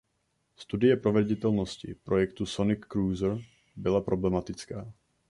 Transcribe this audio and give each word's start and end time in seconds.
Studie 0.55 0.97
proveditelnosti 0.97 1.95
projektu 2.03 2.45
Sonic 2.45 2.79
Cruiser 2.91 3.37
byla 3.75 4.01
problematická. 4.01 4.93